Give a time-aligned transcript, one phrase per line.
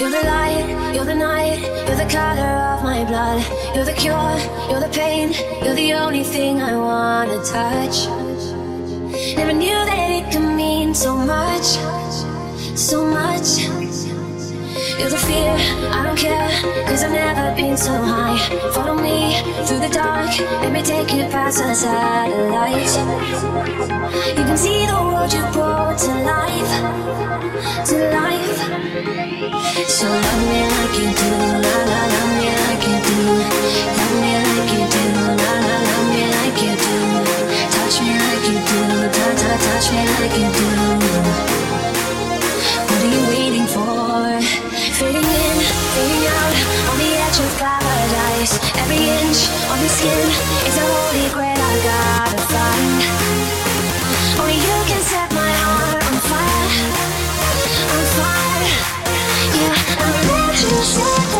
[0.00, 3.44] You're the light, you're the night, you're the color of my blood.
[3.74, 4.38] You're the cure,
[4.70, 8.08] you're the pain, you're the only thing I wanna touch.
[9.36, 11.76] Never knew that it could mean so much,
[12.78, 14.09] so much.
[15.00, 15.56] You're the fear,
[15.96, 16.50] I don't care,
[16.84, 18.36] cause I've never been so high.
[18.74, 19.32] Follow me
[19.64, 20.28] through the dark,
[20.60, 22.96] let me take you past the satellites.
[24.36, 26.72] You can see the world you brought to life,
[27.88, 28.60] to life.
[29.88, 31.32] So love me like you do,
[31.64, 33.20] la la, love me like you do.
[33.96, 36.96] Love me like you do, la la, love me like you do.
[37.72, 38.80] Touch me like you do,
[39.16, 40.68] ta ta, touch me like you do.
[42.84, 44.69] What are you waiting for?
[45.00, 45.58] Fading in,
[45.96, 46.54] fading out,
[46.92, 48.52] on the edge of paradise.
[48.76, 50.28] Every inch of your skin
[50.68, 53.00] is a holy grail I gotta find.
[54.38, 56.68] Only you can set my heart on fire,
[57.96, 58.68] on fire.
[59.56, 61.39] Yeah, I'm glad you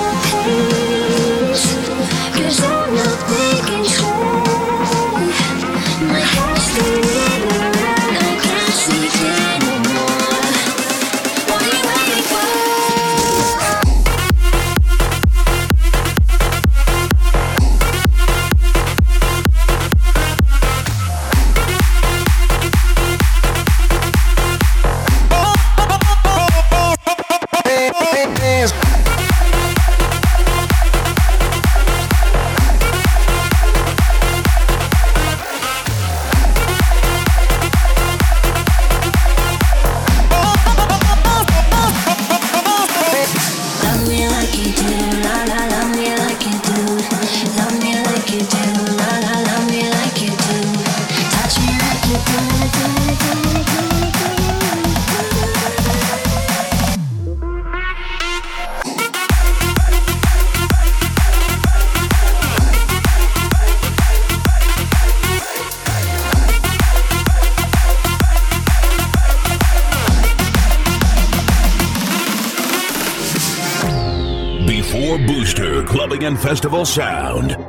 [76.36, 77.59] festival sound.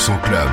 [0.00, 0.49] 100% club,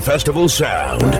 [0.00, 1.19] festival sound.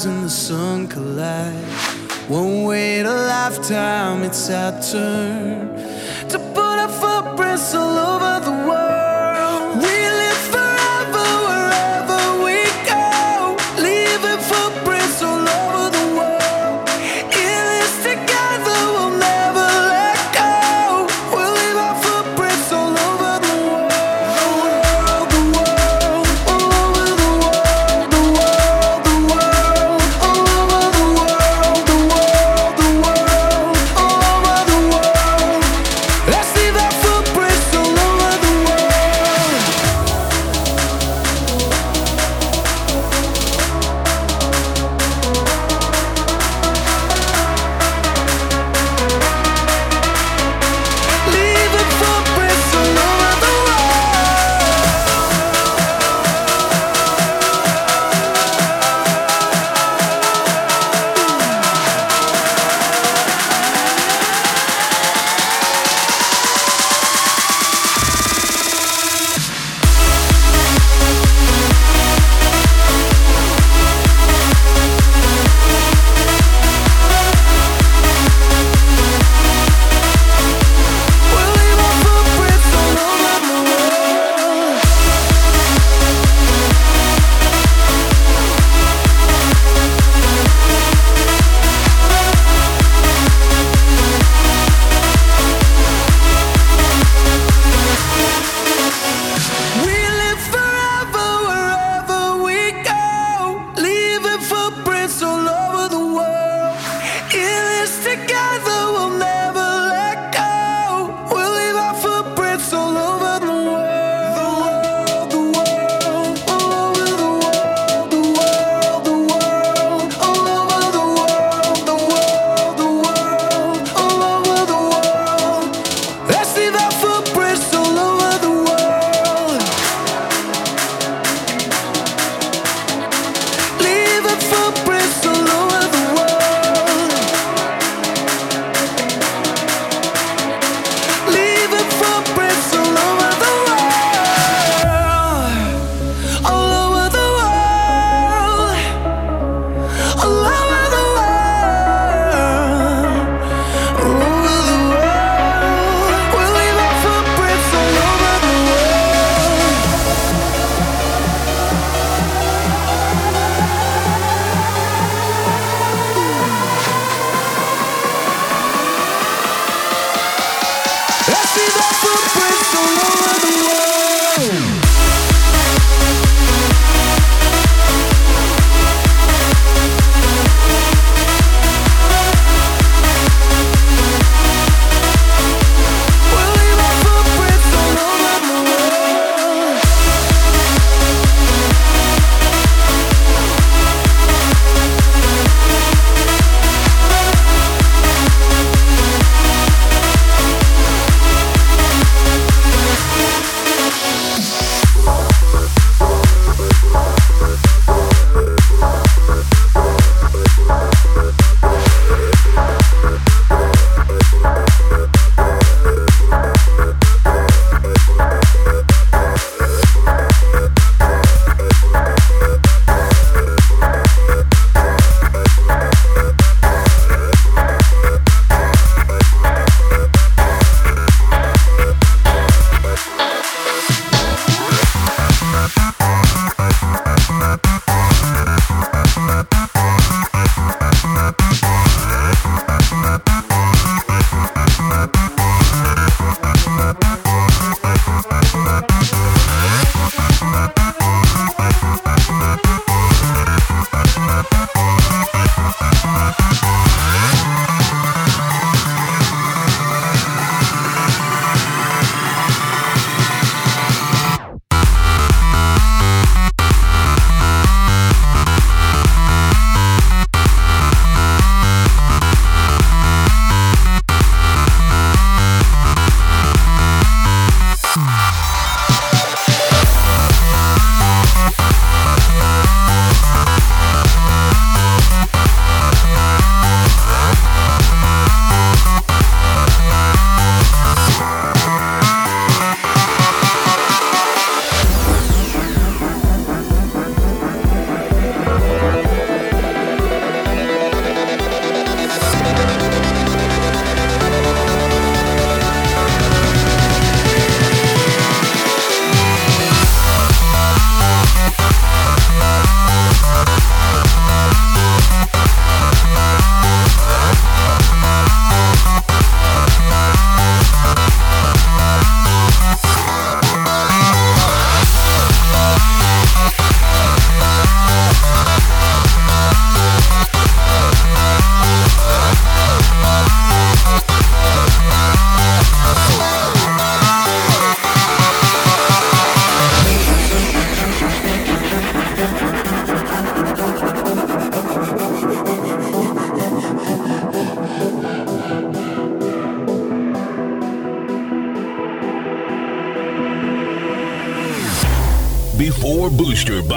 [0.00, 1.54] stars and the sun collide.
[2.28, 5.69] Won't wait a lifetime, it's our turn.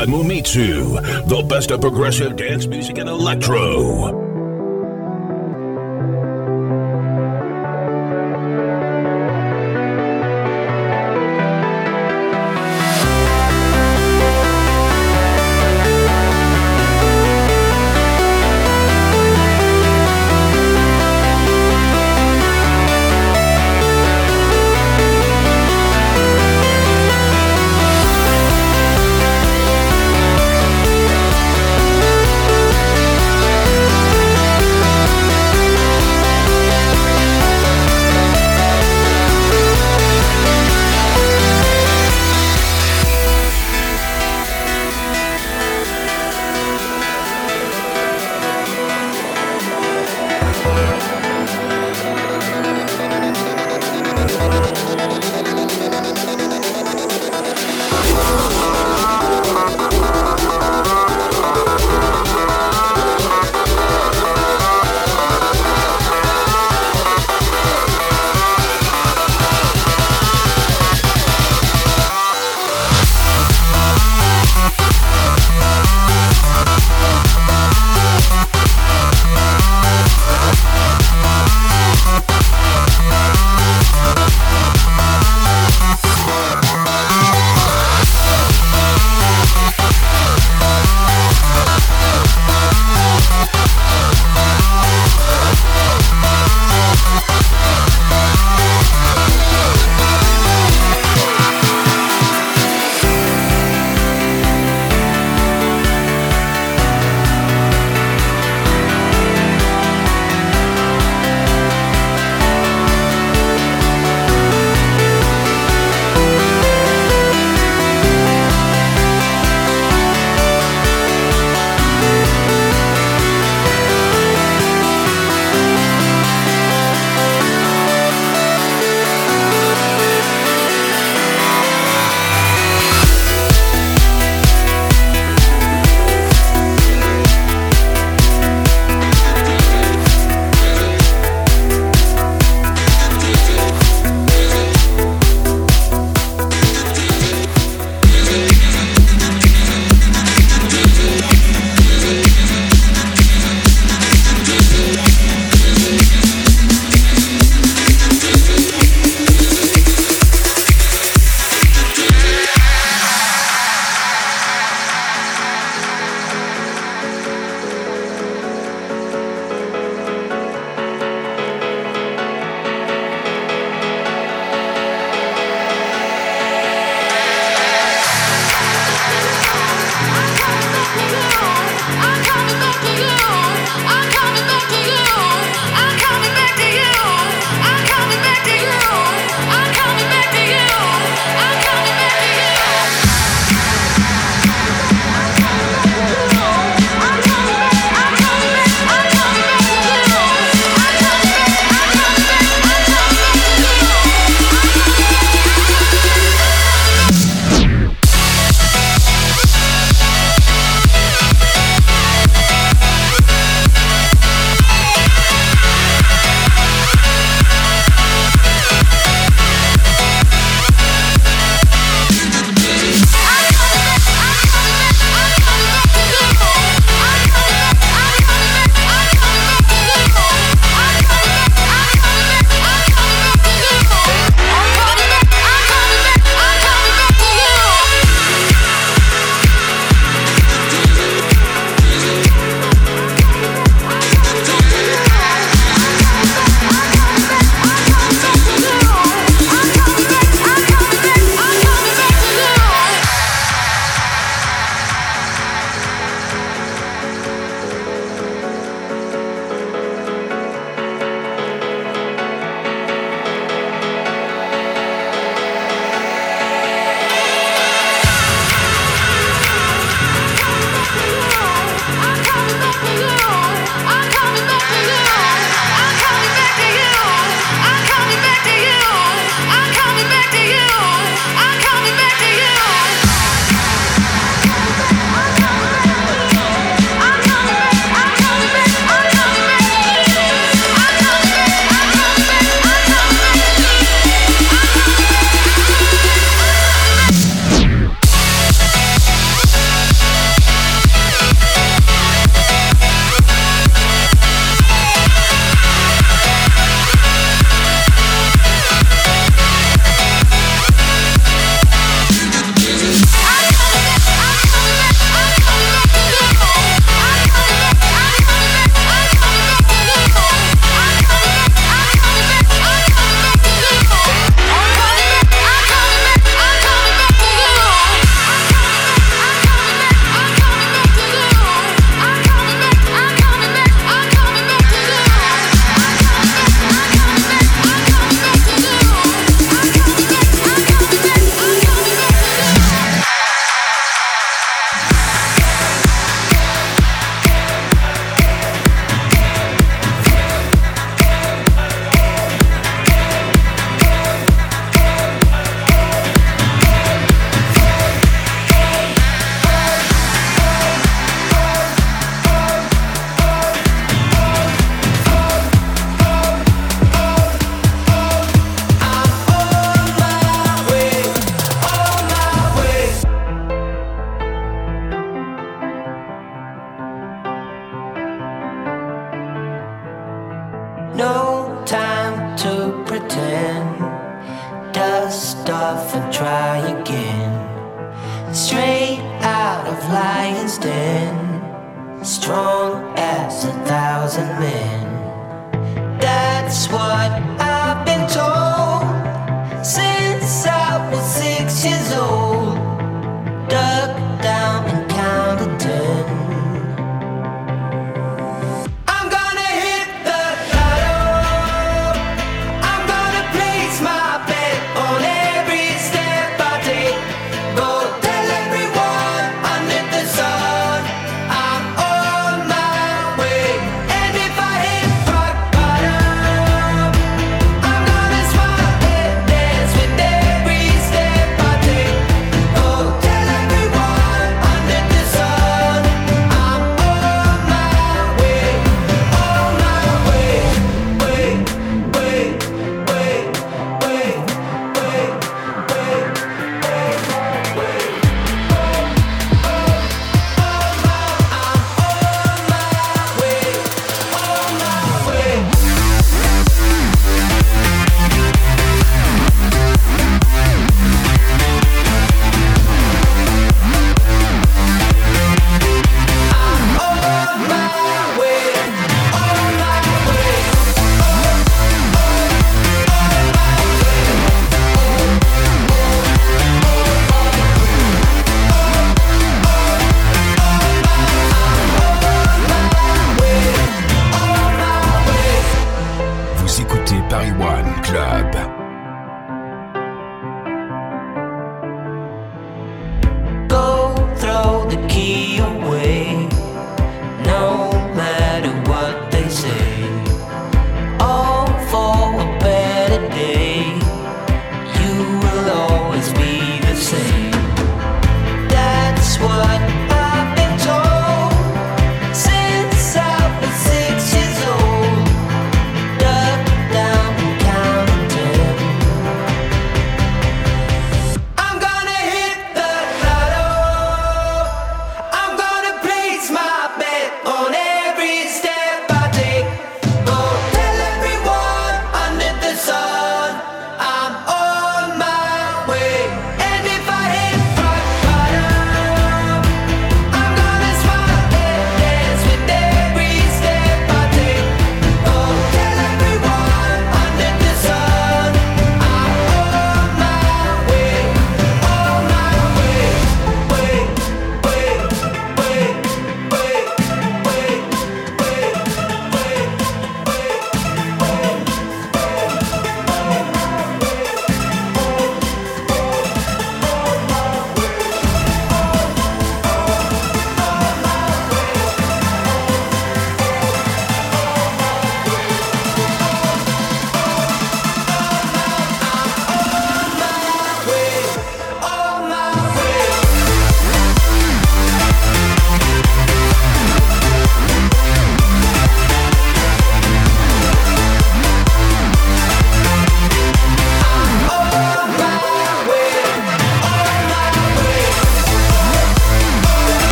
[0.00, 1.26] By Mumitsu.
[1.26, 4.19] The best of progressive dance music and electro.